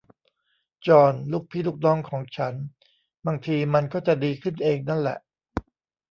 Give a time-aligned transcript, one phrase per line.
[0.87, 2.53] จอห์น ลูกพี่ลูกน้องของฉัน
[3.25, 5.17] บางที มันก็จะดีขึ้นเองนั้นแหละ